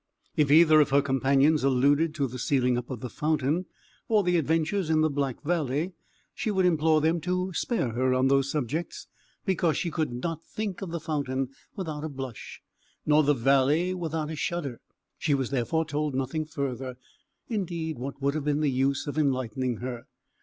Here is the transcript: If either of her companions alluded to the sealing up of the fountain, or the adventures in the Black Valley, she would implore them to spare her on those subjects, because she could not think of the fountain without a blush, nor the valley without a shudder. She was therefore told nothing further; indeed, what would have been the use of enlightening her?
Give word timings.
If 0.35 0.49
either 0.49 0.81
of 0.81 0.89
her 0.89 1.03
companions 1.03 1.63
alluded 1.63 2.15
to 2.15 2.25
the 2.27 2.39
sealing 2.39 2.75
up 2.75 2.89
of 2.89 3.01
the 3.01 3.09
fountain, 3.11 3.67
or 4.07 4.23
the 4.23 4.35
adventures 4.37 4.89
in 4.89 5.01
the 5.01 5.11
Black 5.11 5.43
Valley, 5.43 5.91
she 6.33 6.49
would 6.49 6.65
implore 6.65 7.01
them 7.01 7.21
to 7.21 7.53
spare 7.53 7.89
her 7.89 8.11
on 8.11 8.27
those 8.27 8.49
subjects, 8.49 9.05
because 9.45 9.77
she 9.77 9.91
could 9.91 10.11
not 10.11 10.43
think 10.43 10.81
of 10.81 10.89
the 10.89 10.99
fountain 10.99 11.49
without 11.75 12.03
a 12.03 12.09
blush, 12.09 12.63
nor 13.05 13.21
the 13.21 13.35
valley 13.35 13.93
without 13.93 14.31
a 14.31 14.35
shudder. 14.35 14.79
She 15.19 15.35
was 15.35 15.51
therefore 15.51 15.85
told 15.85 16.15
nothing 16.15 16.45
further; 16.45 16.97
indeed, 17.47 17.99
what 17.99 18.19
would 18.23 18.33
have 18.33 18.45
been 18.45 18.61
the 18.61 18.71
use 18.71 19.05
of 19.05 19.19
enlightening 19.19 19.77
her? 19.81 20.07